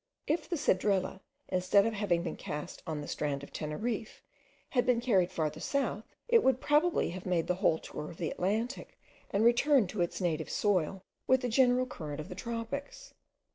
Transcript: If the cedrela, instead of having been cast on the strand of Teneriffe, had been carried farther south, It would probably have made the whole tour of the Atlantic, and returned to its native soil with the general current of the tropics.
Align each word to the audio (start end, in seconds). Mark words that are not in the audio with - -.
If 0.25 0.49
the 0.49 0.55
cedrela, 0.57 1.19
instead 1.49 1.85
of 1.85 1.93
having 1.93 2.23
been 2.23 2.35
cast 2.35 2.81
on 2.87 3.01
the 3.01 3.07
strand 3.07 3.43
of 3.43 3.53
Teneriffe, 3.53 4.23
had 4.69 4.83
been 4.83 4.99
carried 4.99 5.31
farther 5.31 5.59
south, 5.59 6.15
It 6.27 6.43
would 6.43 6.59
probably 6.59 7.11
have 7.11 7.27
made 7.27 7.45
the 7.45 7.53
whole 7.61 7.77
tour 7.77 8.09
of 8.09 8.17
the 8.17 8.31
Atlantic, 8.31 8.97
and 9.29 9.45
returned 9.45 9.89
to 9.89 10.01
its 10.01 10.19
native 10.19 10.49
soil 10.49 11.03
with 11.27 11.41
the 11.41 11.49
general 11.49 11.85
current 11.85 12.19
of 12.19 12.29
the 12.29 12.33
tropics. 12.33 13.13